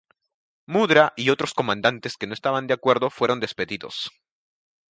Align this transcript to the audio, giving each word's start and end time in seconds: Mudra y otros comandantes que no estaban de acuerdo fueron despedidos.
Mudra 0.65 1.13
y 1.15 1.29
otros 1.29 1.53
comandantes 1.53 2.17
que 2.17 2.25
no 2.25 2.33
estaban 2.33 2.65
de 2.65 2.73
acuerdo 2.73 3.11
fueron 3.11 3.39
despedidos. 3.39 4.09